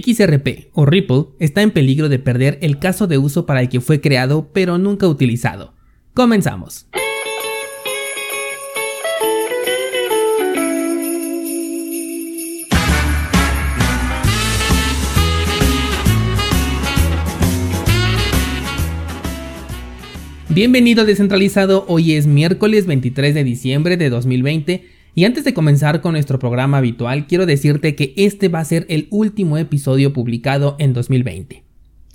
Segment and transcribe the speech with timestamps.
[0.00, 3.80] XRP o Ripple está en peligro de perder el caso de uso para el que
[3.80, 5.74] fue creado pero nunca utilizado.
[6.14, 6.86] Comenzamos.
[20.54, 26.12] Bienvenido descentralizado, hoy es miércoles 23 de diciembre de 2020 y antes de comenzar con
[26.12, 30.92] nuestro programa habitual quiero decirte que este va a ser el último episodio publicado en
[30.92, 31.64] 2020.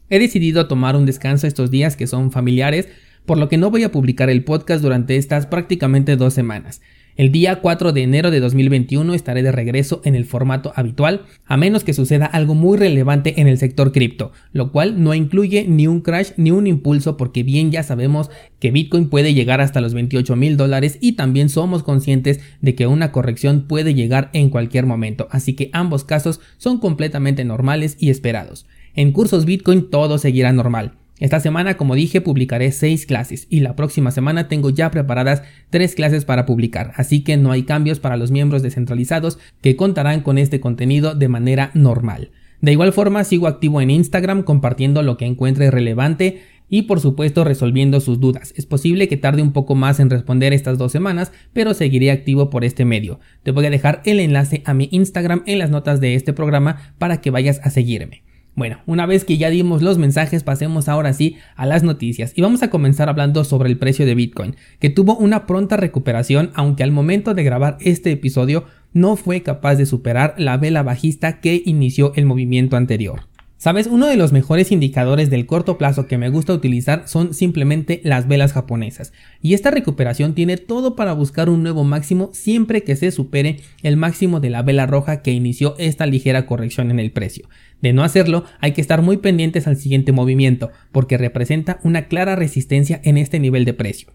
[0.10, 2.88] He decidido tomar un descanso estos días que son familiares,
[3.26, 6.82] por lo que no voy a publicar el podcast durante estas prácticamente dos semanas.
[7.18, 11.58] El día 4 de enero de 2021 estaré de regreso en el formato habitual, a
[11.58, 15.88] menos que suceda algo muy relevante en el sector cripto, lo cual no incluye ni
[15.88, 19.96] un crash ni un impulso porque bien ya sabemos que Bitcoin puede llegar hasta los
[19.96, 24.86] 28 mil dólares y también somos conscientes de que una corrección puede llegar en cualquier
[24.86, 28.68] momento, así que ambos casos son completamente normales y esperados.
[28.94, 30.94] En cursos Bitcoin todo seguirá normal.
[31.20, 35.96] Esta semana, como dije, publicaré 6 clases y la próxima semana tengo ya preparadas 3
[35.96, 40.38] clases para publicar, así que no hay cambios para los miembros descentralizados que contarán con
[40.38, 42.30] este contenido de manera normal.
[42.62, 47.44] De igual forma, sigo activo en Instagram compartiendo lo que encuentre relevante y por supuesto
[47.44, 48.54] resolviendo sus dudas.
[48.56, 52.50] Es posible que tarde un poco más en responder estas dos semanas, pero seguiré activo
[52.50, 53.20] por este medio.
[53.44, 56.94] Te voy a dejar el enlace a mi Instagram en las notas de este programa
[56.98, 58.27] para que vayas a seguirme.
[58.58, 62.42] Bueno, una vez que ya dimos los mensajes, pasemos ahora sí a las noticias y
[62.42, 66.82] vamos a comenzar hablando sobre el precio de Bitcoin, que tuvo una pronta recuperación, aunque
[66.82, 71.62] al momento de grabar este episodio no fue capaz de superar la vela bajista que
[71.66, 73.28] inició el movimiento anterior.
[73.68, 78.00] Sabes, uno de los mejores indicadores del corto plazo que me gusta utilizar son simplemente
[78.06, 82.96] las velas japonesas, y esta recuperación tiene todo para buscar un nuevo máximo siempre que
[82.96, 87.12] se supere el máximo de la vela roja que inició esta ligera corrección en el
[87.12, 87.50] precio.
[87.82, 92.38] De no hacerlo, hay que estar muy pendientes al siguiente movimiento, porque representa una clara
[92.38, 94.14] resistencia en este nivel de precio.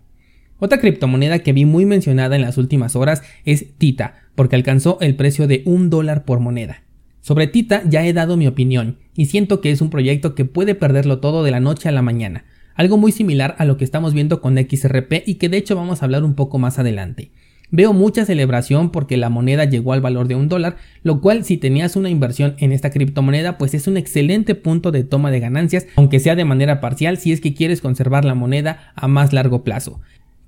[0.60, 5.14] Otra criptomoneda que vi muy mencionada en las últimas horas es Tita, porque alcanzó el
[5.14, 6.84] precio de un dólar por moneda.
[7.22, 10.74] Sobre Tita ya he dado mi opinión, y siento que es un proyecto que puede
[10.74, 12.44] perderlo todo de la noche a la mañana,
[12.74, 16.02] algo muy similar a lo que estamos viendo con XRP y que de hecho vamos
[16.02, 17.30] a hablar un poco más adelante.
[17.70, 21.58] Veo mucha celebración porque la moneda llegó al valor de un dólar, lo cual si
[21.58, 25.86] tenías una inversión en esta criptomoneda pues es un excelente punto de toma de ganancias,
[25.94, 29.62] aunque sea de manera parcial si es que quieres conservar la moneda a más largo
[29.62, 30.00] plazo.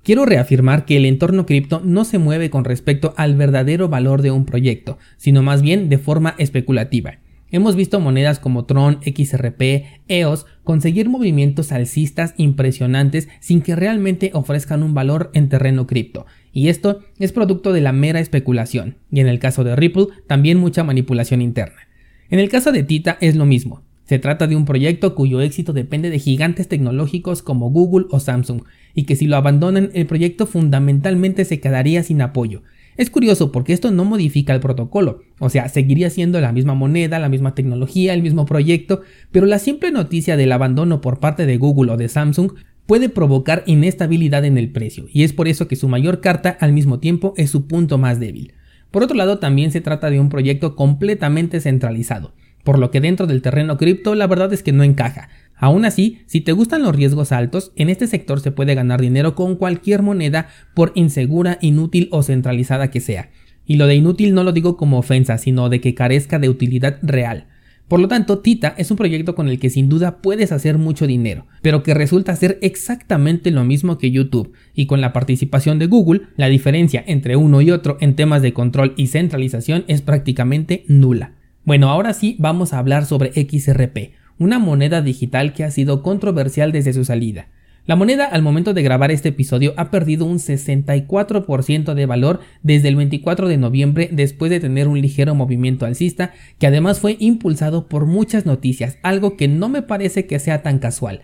[0.05, 4.29] Quiero reafirmar que el entorno cripto no se mueve con respecto al verdadero valor de
[4.29, 7.15] un proyecto, sino más bien de forma especulativa.
[7.49, 14.83] Hemos visto monedas como Tron, XRP, EOS conseguir movimientos alcistas impresionantes sin que realmente ofrezcan
[14.83, 19.27] un valor en terreno cripto, y esto es producto de la mera especulación, y en
[19.27, 21.81] el caso de Ripple también mucha manipulación interna.
[22.29, 25.73] En el caso de Tita es lo mismo, se trata de un proyecto cuyo éxito
[25.73, 28.61] depende de gigantes tecnológicos como Google o Samsung,
[28.93, 32.61] y que si lo abandonan el proyecto fundamentalmente se quedaría sin apoyo.
[32.97, 37.19] Es curioso porque esto no modifica el protocolo, o sea, seguiría siendo la misma moneda,
[37.19, 39.01] la misma tecnología, el mismo proyecto,
[39.31, 42.51] pero la simple noticia del abandono por parte de Google o de Samsung
[42.85, 46.71] puede provocar inestabilidad en el precio, y es por eso que su mayor carta al
[46.71, 48.53] mismo tiempo es su punto más débil.
[48.91, 52.33] Por otro lado, también se trata de un proyecto completamente centralizado,
[52.65, 55.29] por lo que dentro del terreno cripto la verdad es que no encaja.
[55.55, 59.35] Aún así, si te gustan los riesgos altos, en este sector se puede ganar dinero
[59.35, 63.29] con cualquier moneda por insegura, inútil o centralizada que sea.
[63.65, 66.97] Y lo de inútil no lo digo como ofensa, sino de que carezca de utilidad
[67.01, 67.47] real.
[67.87, 71.05] Por lo tanto, Tita es un proyecto con el que sin duda puedes hacer mucho
[71.05, 75.85] dinero, pero que resulta ser exactamente lo mismo que YouTube, y con la participación de
[75.85, 80.83] Google, la diferencia entre uno y otro en temas de control y centralización es prácticamente
[80.87, 81.33] nula.
[81.65, 86.71] Bueno, ahora sí vamos a hablar sobre XRP, una moneda digital que ha sido controversial
[86.71, 87.47] desde su salida.
[87.87, 92.89] La moneda al momento de grabar este episodio ha perdido un 64% de valor desde
[92.89, 97.87] el 24 de noviembre después de tener un ligero movimiento alcista que además fue impulsado
[97.87, 101.21] por muchas noticias, algo que no me parece que sea tan casual.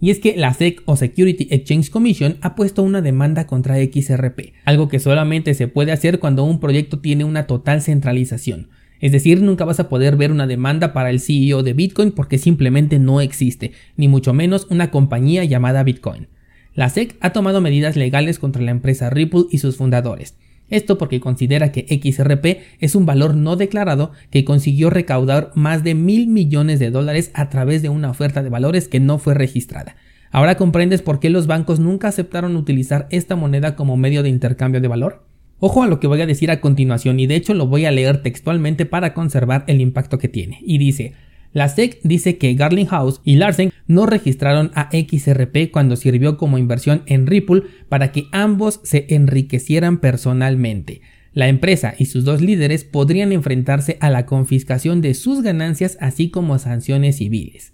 [0.00, 4.54] Y es que la SEC o Security Exchange Commission ha puesto una demanda contra XRP,
[4.64, 8.70] algo que solamente se puede hacer cuando un proyecto tiene una total centralización.
[9.00, 12.38] Es decir, nunca vas a poder ver una demanda para el CEO de Bitcoin porque
[12.38, 16.28] simplemente no existe, ni mucho menos una compañía llamada Bitcoin.
[16.74, 20.36] La SEC ha tomado medidas legales contra la empresa Ripple y sus fundadores.
[20.70, 25.94] Esto porque considera que XRP es un valor no declarado que consiguió recaudar más de
[25.94, 29.96] mil millones de dólares a través de una oferta de valores que no fue registrada.
[30.30, 34.80] Ahora comprendes por qué los bancos nunca aceptaron utilizar esta moneda como medio de intercambio
[34.80, 35.33] de valor.
[35.58, 37.90] Ojo a lo que voy a decir a continuación y de hecho lo voy a
[37.90, 40.60] leer textualmente para conservar el impacto que tiene.
[40.62, 41.12] Y dice,
[41.52, 47.02] La SEC dice que Garlinghouse y Larsen no registraron a XRP cuando sirvió como inversión
[47.06, 51.02] en Ripple para que ambos se enriquecieran personalmente.
[51.34, 56.30] La empresa y sus dos líderes podrían enfrentarse a la confiscación de sus ganancias así
[56.30, 57.73] como sanciones civiles.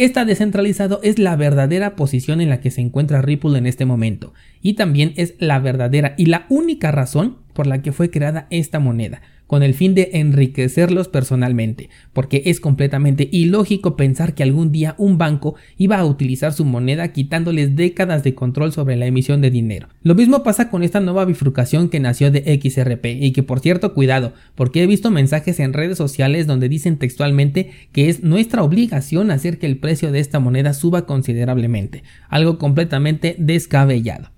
[0.00, 4.32] Esta descentralizado es la verdadera posición en la que se encuentra Ripple en este momento.
[4.62, 8.80] Y también es la verdadera y la única razón por la que fue creada esta
[8.80, 9.20] moneda,
[9.50, 15.18] con el fin de enriquecerlos personalmente, porque es completamente ilógico pensar que algún día un
[15.18, 19.88] banco iba a utilizar su moneda quitándoles décadas de control sobre la emisión de dinero.
[20.04, 23.92] Lo mismo pasa con esta nueva bifurcación que nació de XRP y que por cierto
[23.92, 29.32] cuidado, porque he visto mensajes en redes sociales donde dicen textualmente que es nuestra obligación
[29.32, 34.28] hacer que el precio de esta moneda suba considerablemente, algo completamente descabellado.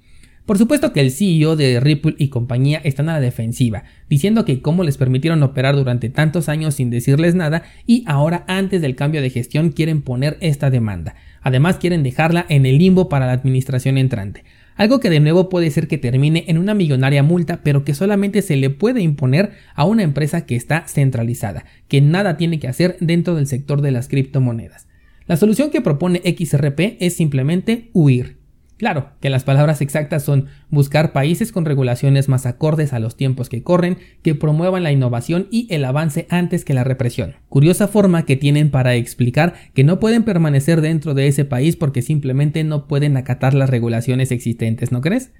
[0.47, 4.61] Por supuesto que el CEO de Ripple y compañía están a la defensiva, diciendo que
[4.61, 9.23] cómo les permitieron operar durante tantos años sin decirles nada y ahora antes del cambio
[9.23, 11.15] de gestión quieren poner esta demanda.
[11.43, 14.43] Además quieren dejarla en el limbo para la administración entrante.
[14.75, 18.43] Algo que de nuevo puede ser que termine en una millonaria multa, pero que solamente
[18.43, 22.97] se le puede imponer a una empresa que está centralizada, que nada tiene que hacer
[22.99, 24.88] dentro del sector de las criptomonedas.
[25.27, 28.42] La solución que propone XRP es simplemente huir.
[28.82, 33.49] Claro, que las palabras exactas son buscar países con regulaciones más acordes a los tiempos
[33.49, 37.37] que corren, que promuevan la innovación y el avance antes que la represión.
[37.49, 42.02] Curiosa forma que tienen para explicar que no pueden permanecer dentro de ese país porque
[42.02, 45.31] simplemente no pueden acatar las regulaciones existentes, ¿no crees?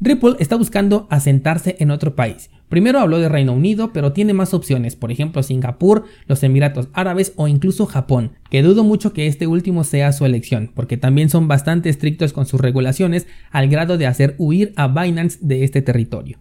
[0.00, 2.50] Ripple está buscando asentarse en otro país.
[2.68, 7.32] Primero habló de Reino Unido, pero tiene más opciones, por ejemplo Singapur, los Emiratos Árabes
[7.34, 11.48] o incluso Japón, que dudo mucho que este último sea su elección, porque también son
[11.48, 16.38] bastante estrictos con sus regulaciones al grado de hacer huir a Binance de este territorio.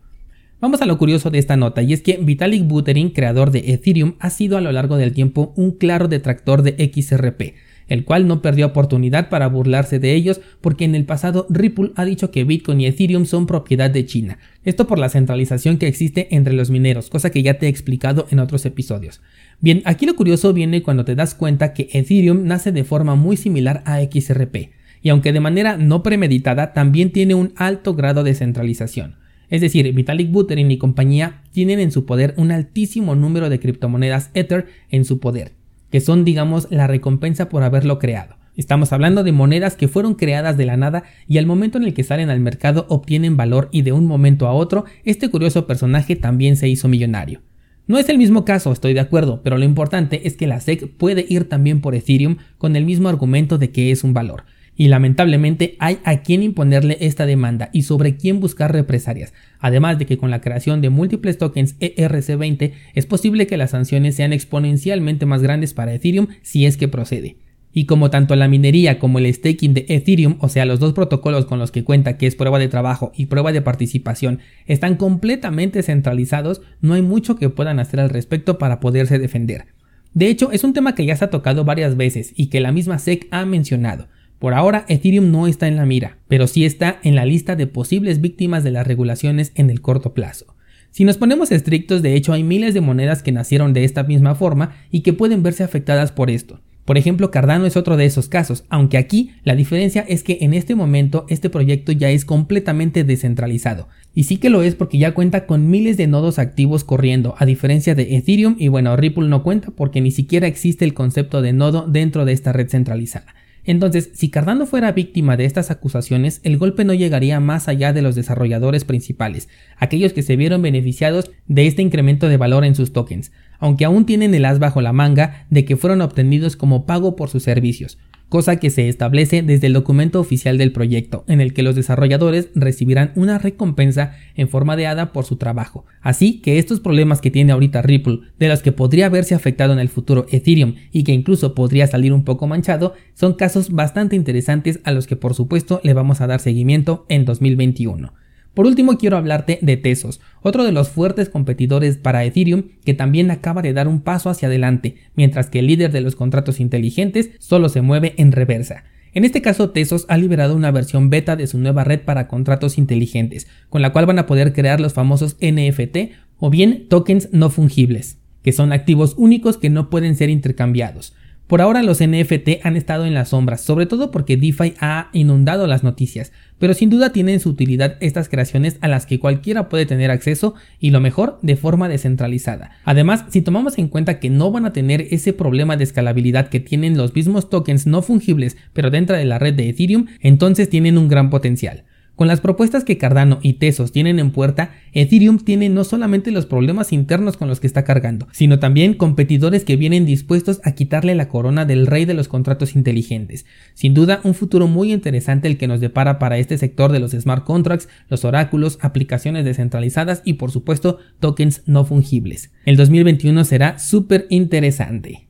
[0.59, 4.15] Vamos a lo curioso de esta nota, y es que Vitalik Buterin, creador de Ethereum,
[4.19, 7.55] ha sido a lo largo del tiempo un claro detractor de XRP,
[7.87, 12.05] el cual no perdió oportunidad para burlarse de ellos porque en el pasado Ripple ha
[12.05, 14.39] dicho que Bitcoin y Ethereum son propiedad de China.
[14.63, 18.27] Esto por la centralización que existe entre los mineros, cosa que ya te he explicado
[18.31, 19.21] en otros episodios.
[19.59, 23.37] Bien, aquí lo curioso viene cuando te das cuenta que Ethereum nace de forma muy
[23.37, 28.35] similar a XRP, y aunque de manera no premeditada, también tiene un alto grado de
[28.35, 29.15] centralización.
[29.49, 34.29] Es decir, Vitalik Buterin y compañía tienen en su poder un altísimo número de criptomonedas
[34.33, 35.53] Ether en su poder,
[35.89, 38.35] que son digamos la recompensa por haberlo creado.
[38.55, 41.93] Estamos hablando de monedas que fueron creadas de la nada y al momento en el
[41.93, 46.15] que salen al mercado obtienen valor y de un momento a otro este curioso personaje
[46.15, 47.41] también se hizo millonario.
[47.85, 50.97] No es el mismo caso, estoy de acuerdo, pero lo importante es que la SEC
[50.97, 54.43] puede ir también por Ethereum con el mismo argumento de que es un valor.
[54.77, 60.05] Y lamentablemente hay a quien imponerle esta demanda y sobre quién buscar represalias, además de
[60.05, 65.25] que con la creación de múltiples tokens ERC20 es posible que las sanciones sean exponencialmente
[65.25, 67.37] más grandes para Ethereum si es que procede.
[67.73, 71.45] Y como tanto la minería como el staking de Ethereum, o sea, los dos protocolos
[71.45, 75.81] con los que cuenta que es prueba de trabajo y prueba de participación, están completamente
[75.81, 79.65] centralizados, no hay mucho que puedan hacer al respecto para poderse defender.
[80.13, 82.71] De hecho, es un tema que ya se ha tocado varias veces y que la
[82.71, 84.07] misma SEC ha mencionado.
[84.39, 87.65] Por ahora, Ethereum no está en la mira, pero sí está en la lista de
[87.65, 90.55] posibles víctimas de las regulaciones en el corto plazo.
[90.91, 94.35] Si nos ponemos estrictos, de hecho hay miles de monedas que nacieron de esta misma
[94.35, 96.61] forma y que pueden verse afectadas por esto.
[96.85, 100.53] Por ejemplo, Cardano es otro de esos casos, aunque aquí la diferencia es que en
[100.53, 103.89] este momento este proyecto ya es completamente descentralizado.
[104.15, 107.45] Y sí que lo es porque ya cuenta con miles de nodos activos corriendo, a
[107.45, 111.51] diferencia de Ethereum y bueno, Ripple no cuenta porque ni siquiera existe el concepto de
[111.51, 113.35] nodo dentro de esta red centralizada.
[113.67, 118.01] Entonces, si Cardano fuera víctima de estas acusaciones, el golpe no llegaría más allá de
[118.01, 122.93] los desarrolladores principales, aquellos que se vieron beneficiados de este incremento de valor en sus
[122.93, 127.17] tokens, aunque aún tienen el as bajo la manga de que fueron obtenidos como pago
[127.17, 127.97] por sus servicios
[128.29, 132.49] cosa que se establece desde el documento oficial del proyecto, en el que los desarrolladores
[132.55, 135.85] recibirán una recompensa en forma de ADA por su trabajo.
[136.01, 139.79] Así que estos problemas que tiene ahorita Ripple, de los que podría verse afectado en
[139.79, 144.79] el futuro Ethereum y que incluso podría salir un poco manchado, son casos bastante interesantes
[144.83, 148.13] a los que por supuesto le vamos a dar seguimiento en 2021.
[148.57, 153.29] Por último quiero hablarte de Tesos, otro de los fuertes competidores para Ethereum que también
[153.29, 157.29] acaba de dar un paso hacia adelante, mientras que el líder de los contratos inteligentes
[157.37, 158.83] solo se mueve en reversa.
[159.13, 162.79] En este caso, Tesos ha liberado una versión beta de su nueva red para contratos
[162.79, 167.51] inteligentes, con la cual van a poder crear los famosos NFT o bien tokens no
[167.51, 171.13] fungibles, que son activos únicos que no pueden ser intercambiados.
[171.47, 175.65] Por ahora los NFT han estado en las sombras, sobre todo porque DeFi ha inundado
[175.65, 179.85] las noticias, pero sin duda tienen su utilidad estas creaciones a las que cualquiera puede
[179.85, 182.71] tener acceso y lo mejor de forma descentralizada.
[182.83, 186.59] Además, si tomamos en cuenta que no van a tener ese problema de escalabilidad que
[186.59, 190.97] tienen los mismos tokens no fungibles pero dentro de la red de Ethereum, entonces tienen
[190.97, 191.85] un gran potencial.
[192.17, 196.47] Con las propuestas que Cardano y Tesos tienen en puerta, Ethereum tiene no solamente los
[196.47, 201.13] problemas internos con los que está cargando, sino también competidores que vienen dispuestos a quitarle
[201.13, 203.45] la corona del rey de los contratos inteligentes.
[203.75, 207.11] Sin duda, un futuro muy interesante el que nos depara para este sector de los
[207.11, 212.51] smart contracts, los oráculos, aplicaciones descentralizadas y por supuesto tokens no fungibles.
[212.65, 215.27] El 2021 será súper interesante.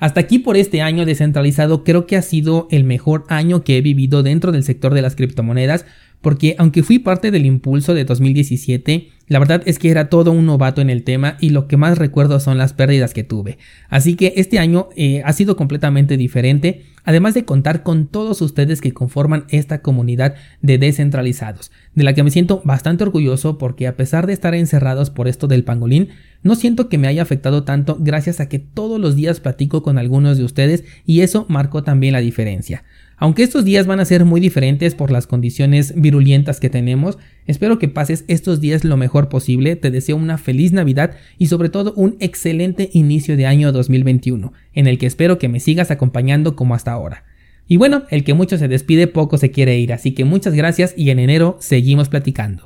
[0.00, 3.80] Hasta aquí por este año descentralizado creo que ha sido el mejor año que he
[3.80, 5.86] vivido dentro del sector de las criptomonedas
[6.20, 10.46] porque aunque fui parte del impulso de 2017, la verdad es que era todo un
[10.46, 13.58] novato en el tema y lo que más recuerdo son las pérdidas que tuve.
[13.88, 18.80] Así que este año eh, ha sido completamente diferente, además de contar con todos ustedes
[18.80, 23.96] que conforman esta comunidad de descentralizados, de la que me siento bastante orgulloso porque a
[23.96, 26.08] pesar de estar encerrados por esto del pangolín,
[26.42, 29.98] no siento que me haya afectado tanto gracias a que todos los días platico con
[29.98, 32.84] algunos de ustedes y eso marcó también la diferencia.
[33.20, 37.80] Aunque estos días van a ser muy diferentes por las condiciones virulentas que tenemos, espero
[37.80, 42.16] que pases estos días lo posible, te deseo una feliz Navidad y sobre todo un
[42.20, 46.92] excelente inicio de año 2021, en el que espero que me sigas acompañando como hasta
[46.92, 47.24] ahora.
[47.66, 50.94] Y bueno, el que mucho se despide poco se quiere ir, así que muchas gracias
[50.96, 52.56] y en enero seguimos platicando.